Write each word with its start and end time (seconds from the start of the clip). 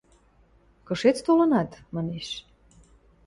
–Кышец 0.87 1.17
толынат?– 1.25 1.71
манеш. 1.93 2.27